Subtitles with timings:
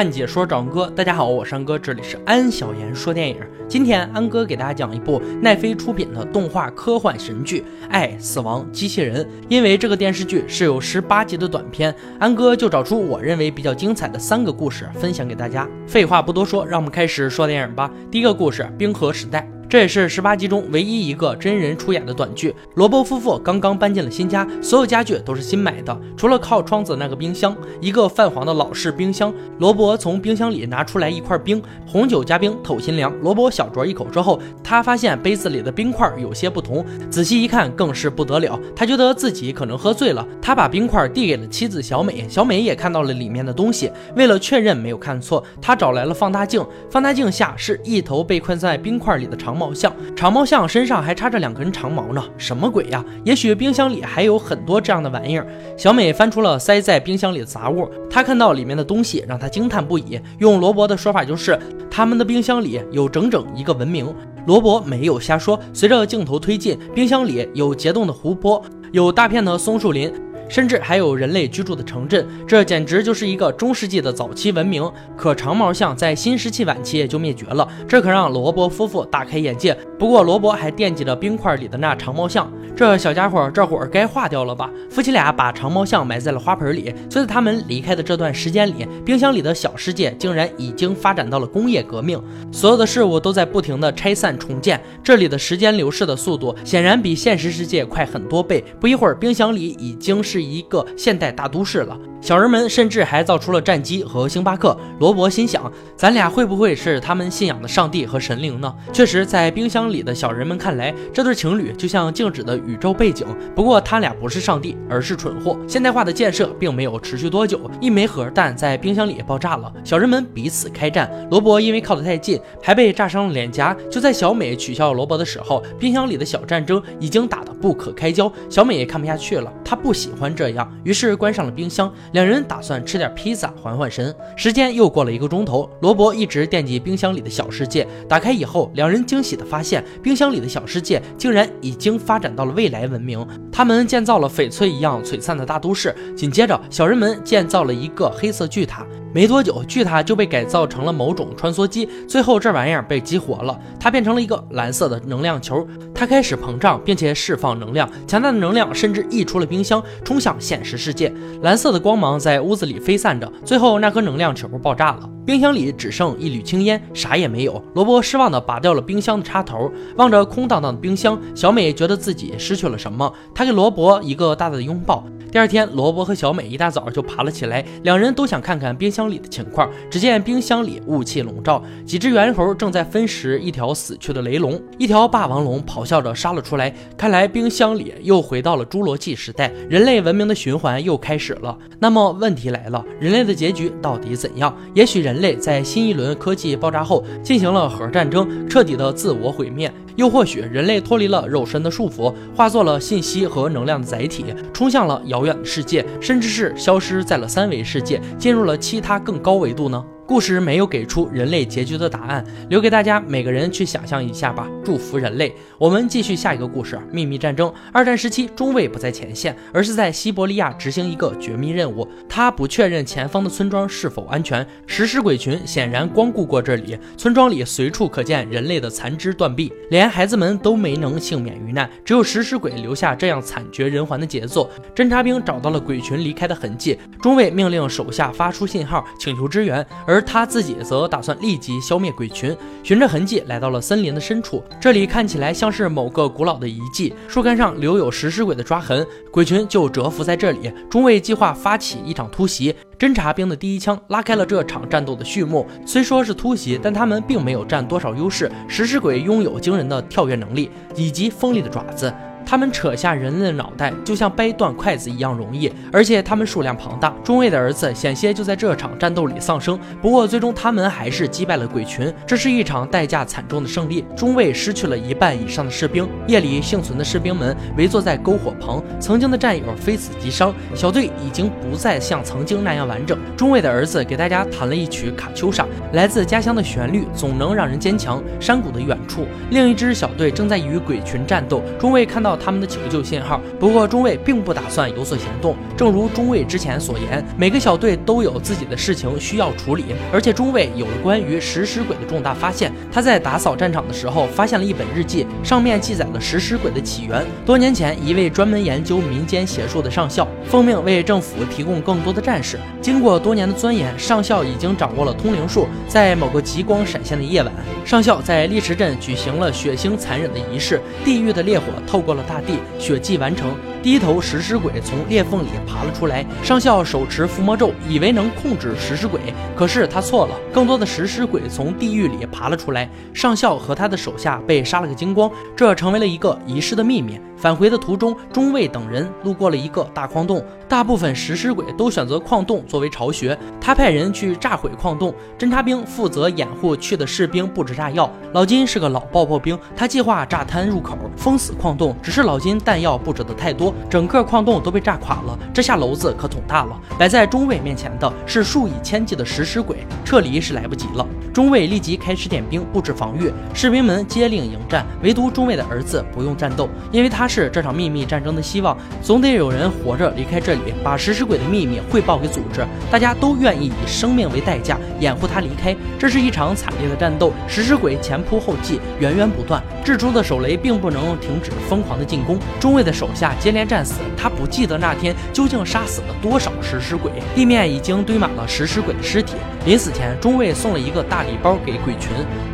[0.00, 3.36] 看解说找哥，大家好，我是安哥，这里是安小言说电影。
[3.68, 7.60] 今天安哥给大家讲一部奈飞出品的动画科幻神剧
[7.90, 9.22] 《爱死亡机器人》。
[9.50, 15.68] 因为这个电视剧是有十八集的短片，安哥就找出我认为比较精彩的三个故事分享给大家。
[15.86, 17.90] 废话不多说，让我们开始说电影吧。
[18.10, 19.46] 第一个故事：冰河时代。
[19.70, 22.52] 这也是十八集中唯一一个真人出演的短剧。
[22.74, 29.32] 罗伯夫妇刚刚搬进了新家，所有家具都是新买的，除了靠窗子那个冰箱，一个泛黄的老式冰箱。
[29.60, 33.16] 罗伯从冰箱里拿出来一块冰，红酒加冰，透心凉。
[33.20, 38.58] 罗伯小酌一口之后，他发现杯子里的冰块有些不同，仔细一看更是不得了。
[38.74, 43.88] 他觉得自己可能喝醉了，他把冰块递给了妻子小美，小美也看到了里面的东西。
[44.16, 46.60] 为了确认没有看错，他找来了放大镜，
[46.90, 49.59] 放大镜下是一头被困在冰块里的长。
[49.60, 53.04] 毛象，长毛象身上还插着两根长毛呢，什么鬼呀？
[53.24, 55.46] 也许冰箱里还有很多这样的玩意儿。
[55.76, 60.18] 小美翻出了塞在冰箱里的杂物，她看到里面的东西让她惊叹不已。
[60.38, 61.58] 用罗伯的说法就是，
[61.90, 64.06] 他们的冰箱里有整整一个文明。
[64.46, 65.60] 罗伯没有瞎说。
[65.74, 70.10] 随着镜头推进，冰箱里有结冻的湖泊，有大片的松树林。
[70.50, 74.90] 甚至还有人类居住的城镇，这简直就是一个中世纪的早期文明。
[75.16, 79.76] 可长毛象在新石器晚期就灭绝了，这可让罗伯夫妇大开眼界。
[80.00, 84.70] 不过罗伯还惦记着冰块里的那长毛象，这小家伙这会儿该化掉了吧？
[84.88, 86.94] 夫妻俩把长毛象埋在了花盆里。
[87.10, 92.18] 就在他们离开的这段时间里，冰箱里的小世界竟然已经发展到了工业革命，
[92.50, 94.80] 所有的事物都在不停的拆散重建。
[95.04, 98.64] 这里的时间流逝的速度显然比现实世界快很多倍。
[98.80, 100.40] 不一会儿，冰箱里已经是。
[100.40, 104.74] 一个现代大都市了，小人们甚至还造出了战机和星巴克。
[104.98, 108.74] 罗伯心想，咱俩会不会是他们信仰的上帝和神灵呢？
[108.90, 113.26] 确实，在冰箱里的小人们看来，这对情侣就像静止的宇宙背景。
[113.54, 115.58] 不过，他俩不是上帝，而是蠢货。
[115.68, 121.10] 现代化的建设并没有持续多久，一枚核弹在冰箱里爆炸了，小人们彼此开战。
[121.30, 123.76] 罗伯因为靠得太近，还被炸伤了脸颊。
[123.90, 128.32] 就在小美取笑罗伯的时候，冰箱里的小战争已经打得不可开交。
[128.48, 130.34] 小美也看不下去了，她不喜欢。
[130.34, 131.92] 这样，于是关上了冰箱。
[132.12, 134.14] 两人打算吃点披萨缓缓神。
[134.36, 137.86] 时间又过了一个钟头，罗伯一直惦记冰箱里的小世界。
[138.08, 143.26] 打开以后，两人惊喜地发现，冰箱里的小世界竟然已经发展到了未来文明。
[143.52, 145.94] 他们建造了翡翠一样璀璨的大都市。
[146.16, 148.86] 紧接着，小人们建造了一个黑色巨塔。
[149.12, 151.88] 没多久，巨塔就被改造成了某种穿梭机。
[152.06, 155.66] 最后，这玩意儿被激活了，它变成了一个蓝色的能量球。
[156.00, 161.12] 它开始膨胀，并且释放能量，强大的能量甚至溢出了冰箱，冲向现实世界。
[161.42, 163.30] 蓝色的光芒在屋子里飞散着。
[163.44, 167.62] 最后，那颗能量球爆炸了，冰箱里只剩一缕青烟，啥也没有。
[167.74, 173.12] 罗伯失望地拔掉了冰箱的插头，望着空荡荡的冰箱，小美觉得自己失去了什么。
[173.34, 175.04] 她给罗伯一个大大的拥抱。
[175.30, 179.70] 第二天，罗伯和小美一大早就爬了起来，两人都想看看冰箱里的情况。
[179.88, 186.74] 只见冰箱里雾气笼罩，几只猿猴正在分食一条死去的雷龙，一条霸王龙咆哮着杀了出来。
[186.96, 191.56] 看来冰箱里又回到了侏罗纪时代，人类文明的循环又开始了。
[191.78, 194.52] 那么问题来了，人类的结局到底怎样？
[194.74, 199.72] 也许人类在新一轮科技爆炸后进行了核战争，彻底的自我毁灭。
[200.00, 209.84] 又或许，人类脱离了肉身的束缚，化作了信息和能量的载体，冲向了遥远的世界，甚至是消失在了三维世界，进入了其他更高维度呢？
[210.10, 214.48] 故事没有给出人类结局的答案，留给大家每个人去想象一下吧。
[214.64, 215.32] 祝福人类！
[215.56, 217.54] 我们继续下一个故事：秘密战争。
[217.72, 221.86] 二战时期，中尉不在前线，而是在西伯利亚执行一个绝密任务。
[222.08, 224.44] 他不确认前方的村庄是否安全。
[224.66, 231.70] 食尸鬼群显然光顾过这里，村庄里随处可见人类的残肢断臂，连孩子们都没能幸免于难。
[231.84, 234.50] 只有食尸鬼留下这样惨绝人寰的杰作。
[234.74, 240.10] 侦察兵找到了鬼群离开的痕迹，中尉命令手下发出信号，请求支援，而而。
[240.10, 244.42] 他自己则打算立即消灭鬼群，循着痕迹来到了森林的深处。
[244.60, 250.52] 这里看起来像是某个古老的遗迹，树干上留有食尸鬼的抓痕，鬼群就蛰伏在这里。
[250.68, 255.46] 中尉计划发起一场突袭，侦察兵的第一枪拉开了这场战斗的序幕。
[255.64, 258.28] 虽说是突袭，但他们并没有占多少优势。
[258.48, 261.92] 食尸鬼拥有惊人的跳跃能力以及锋利的爪子。
[262.30, 266.94] 他们扯下人类的脑袋，就像掰断筷子一样容易，而且他们数量庞大。
[267.02, 271.92] 中尉的儿子险些就在这场战斗里丧生，不过最终他们还是击败了鬼群。
[272.06, 273.84] 这是一场代价惨重的胜利。
[273.96, 282.96] 中尉失去了一半以上的士兵，夜里幸存的士兵们围坐在篝火旁，曾经的战友非死即伤，小队已经不再像曾经那样完整。
[283.16, 288.00] 中尉的儿子给大家弹了一曲卡秋莎，来自家乡的旋律总能让人坚强。
[288.20, 291.42] 山谷的远处，另一支小队正在与鬼群战斗。
[291.58, 292.19] 中尉看到。
[292.22, 293.20] 他们的求救信号。
[293.38, 295.34] 不过中尉并不打算有所行动。
[295.56, 302.52] 正如中尉之前所言，每个小队都有自己的事情需要处理，而且中尉有了关于食尸鬼的重大发现。
[302.70, 307.04] 他在打扫战场的时候，发现了一本日记，上面记载了食尸鬼的起源。
[307.24, 312.38] 多年前，一位专门研究民间邪术的上校奉命为政府提供更多的战士。
[312.60, 315.46] 经过多年的钻研，上校已经掌握了通灵术。
[315.68, 317.32] 在某个极光闪现的夜晚，
[317.64, 323.49] 上校在丽池镇举行了血腥残忍的仪式，地狱的烈火透过了大地，血祭完成。
[323.62, 328.98] 第一头食尸鬼从裂缝里爬了出来，上校手持伏魔咒，以为能控制食尸鬼，
[329.36, 330.14] 可是他错了。
[330.32, 336.98] 更多的食尸鬼从地狱里爬了出来，上校和他的手下被杀了个精光，这成为了一个遗失的秘密。
[337.18, 343.18] 返回的途中，中尉等人路过了一个大矿洞，大部分食尸鬼都选择矿洞作为巢穴。
[343.38, 347.92] 他派人去炸毁矿洞，侦察兵负责掩护去的士兵布置炸药。
[348.14, 351.76] 老金是个老爆破兵，他计划炸滩入口，封死矿洞。
[351.82, 353.49] 只是老金弹药布置的太多。
[353.68, 356.58] 整个矿洞都被炸垮了，这下篓子可捅大了。
[356.78, 360.86] 摆在中尉面前的是数以千计的食尸鬼，撤离是来不及了。
[361.12, 364.64] 中尉立即开始点兵布置防御，士兵们接令迎战。
[364.82, 368.56] 唯独中尉的儿子不用战斗，因为他是这场秘密战争的希望。
[368.80, 372.46] 总得有人活着离开这里，把食尸鬼的秘密汇报给组织。
[372.70, 375.54] 大家都愿意以生命为代价掩护他离开。
[375.78, 379.42] 这是一场惨烈的战斗，食尸鬼前仆后继，源源不断。
[379.64, 382.18] 掷出的手雷并不能停止疯狂的进攻。
[382.38, 386.92] 中尉的手下接连战死，他不记得那天究竟杀死了多少食尸鬼。
[387.14, 389.16] 地面已经堆满了食尸鬼的尸体。
[389.44, 391.00] 临死前，中尉送了一个大。
[391.10, 391.90] 礼包给鬼群，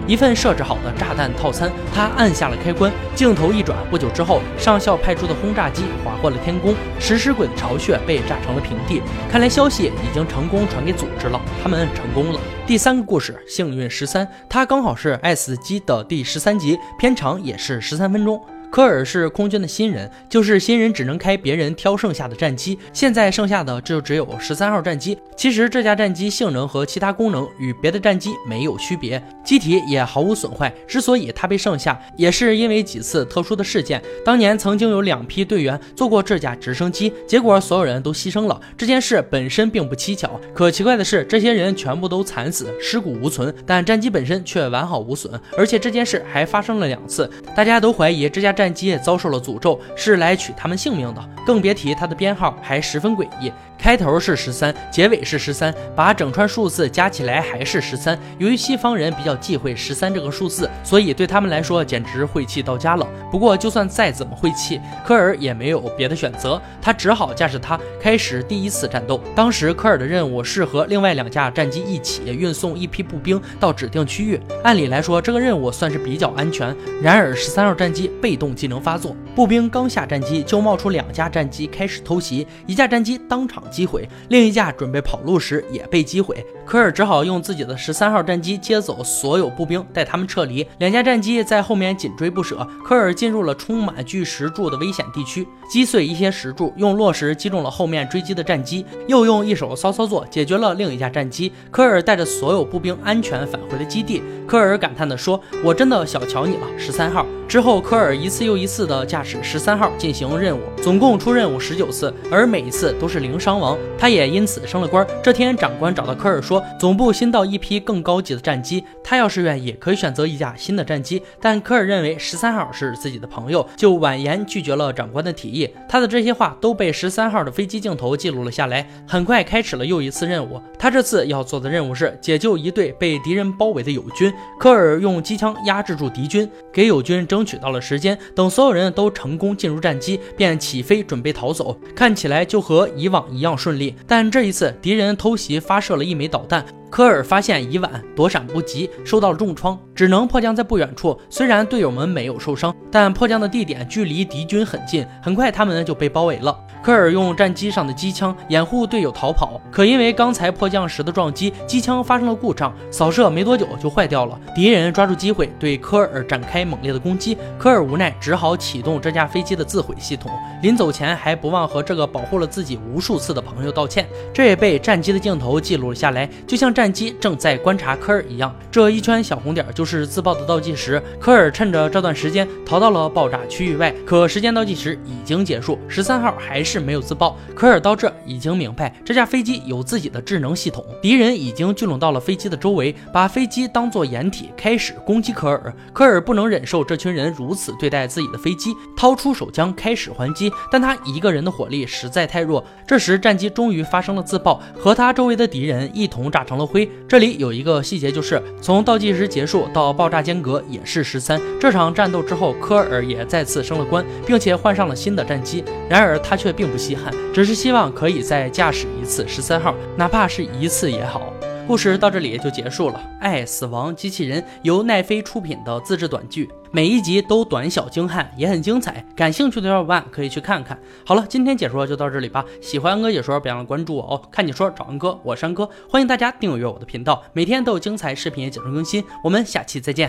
[0.08, 1.70] 一份设置好的炸弹套餐。
[1.94, 9.00] 他按下了开关，镜头一转，不久之后，上校派出的轰炸机划过了天空，食尸鬼的巢穴被炸成了平地。
[9.31, 12.41] 看来消息已经成功传给组织了，他们成功了。
[12.67, 18.43] 第三个故事，幸运十三，它刚好是《爱死机》的第十三集，片长也是十三分钟。
[18.71, 22.79] 科尔是空军的新人，就是新人只能开别人挑剩下的战机。
[22.93, 25.17] 现在剩下的就只有十三号战机。
[25.37, 30.73] 其实这架战机性能和其他功能与别的战机没有区别，机体也毫无损坏。
[30.87, 34.03] 之所以它被剩下，也是因为几次特殊的事件。
[34.25, 38.61] 当年曾经有两批队员坐过这架直升机，结果所有人都牺牲了。
[38.77, 45.33] 这件事本身并不蹊跷，可奇怪的是，这些人全部都惨死，尸骨无存，但战机本身却完好无损。
[45.57, 48.56] 而且这件事还发生了两次，大家都怀疑这架。
[48.56, 53.53] 战机也遭受了诅咒，是来取他们性命的，更别提它的编号还十分诡异。
[53.78, 58.19] 开头是十三，结尾是十三，把整串数字加起来还是十三。
[58.38, 63.06] 由于西方人比较忌讳十三这个数字，所以对他们来说简直晦气到家了。
[63.31, 69.20] 不过就算再怎么晦气，科尔也没有别的选择，他只好驾驶它开始第一次战斗。
[69.34, 74.40] 当时科尔的任务是和另外两架战机一起运送一批步兵到指定区域。
[74.64, 76.75] 按理来说，这个任务算是比较安全。
[77.02, 83.62] 然而十三号战机被动技能发作，步兵刚下战机就冒出两架战机开始偷袭，一架战机当场。
[83.71, 90.67] 击毁另一架准备跑路时也被击毁，科尔只好用自己的十三号战机接走所有步兵，带他们撤离。
[90.79, 101.53] 两架战机在后面紧追不舍，科尔进入了充满巨石柱的危险地区，击碎一些石柱，用落石击中了后面追击的战机，又用一手骚操作解决了另一架战机。
[101.71, 104.23] 科尔带着所有步兵安全返回了基地。
[104.47, 113.79] 科尔感叹地说：“我真的小瞧你了，十三号。”之后，科尔一次又一次地驾驶十三号进行任务，总共出任务十九次，而每一次都是零伤亡。
[113.99, 115.06] 他也因此升了官。
[115.23, 121.23] 这天，长官找到科尔说，总部新到一批更高级的战机，他要是愿意，可以选择一架新的战机。
[121.40, 125.69] 但科尔认为十三号是自己的朋友，就婉言拒绝了长官的提议。
[125.88, 128.87] 他的这些话都被十三号的飞机镜头记录了下来。
[129.07, 130.61] 很快，开始了又一次任务。
[130.78, 134.33] 他这次要做的任务是解救一队被敌人包围的友军。
[134.59, 138.16] 科尔用机枪压制住敌军，给友军争取到了时间。
[138.35, 141.76] 等所有人都成功进入战机，便起飞准备逃走。
[141.95, 143.95] 看起来就和以往一样样顺利。
[144.07, 146.65] 但这一次，敌人偷袭发射了一枚导弹。
[146.97, 151.15] 科尔发现已晚，躲闪不及，受到了重创，只能迫降在不远处。
[151.29, 156.59] 虽然队友们没有受伤，但迫降的地点距离敌军很近，很快他们就被包围了。
[156.83, 164.38] 科尔用战机上的机枪掩护队友逃跑，可因为刚才迫降时的撞击，机枪发生了故障，扫射没多久就坏掉了。
[164.55, 170.31] 敌人抓住机会对科尔展开猛烈的攻击，科尔无奈只好启动这架飞机的自毁系统。
[170.62, 178.55] 临走前还不忘和这个保护了自己无数次的朋友道歉，这也被战机的镜头记录了下来，就像战战机正在观察科尔一样。
[178.71, 186.76] 这一圈小红点就是自爆的倒计时，科尔趁着这段时间逃到了爆炸区域外，可时间倒计时已经结束，十三号还是。
[186.78, 187.37] 没有自爆。
[187.55, 195.75] 科尔到这已经明白，这架飞机有自己的智能系统，敌人已经聚拢到了飞机的周围，把飞机当作掩体，开始攻击科尔。
[195.93, 202.64] 科尔不能忍受这群人如此对待自己的飞机，掏出手枪开始还击，但他一个人的火力实在太弱。
[202.87, 206.90] 这时战机终于发生了自爆，和他周围的敌人一同炸成了灰。
[207.06, 211.40] 这里有一个细节，就是从倒计时结束到爆炸间隔也是十三。
[211.61, 215.64] 这场战斗之后，科尔也再次升了官，并且换上了新的战机。
[215.88, 221.32] 然而他却并不稀罕，只是希望可以再驾驶一次十三号，哪怕是一次也好。
[221.66, 223.00] 故事到这里就结束了。
[223.20, 229.02] 爱死亡机器人由奈飞出品的自制短剧，每一集都短小精悍，也很精彩。
[229.16, 230.78] 感兴趣的小伙伴可以去看看。
[231.06, 232.45] 好了，今天解说就到这里吧。
[232.61, 234.21] 喜欢安哥解说，别忘了关注我哦。
[234.30, 239.02] 看解说找安哥，我是安哥，欢迎大家订阅我的频道，每天都有精彩视频解说更新。
[239.25, 240.04] 我们下期再见。